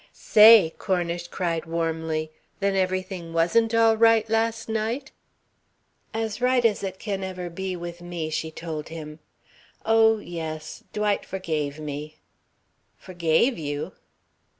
[0.13, 5.11] "Say!" Cornish cried warmly, "then everything wasn't all right last night?"
[6.11, 9.19] "As right as it can ever be with me," she told him.
[9.85, 10.83] "Oh, yes.
[10.91, 12.15] Dwight forgave me."
[12.97, 13.93] "Forgave you!"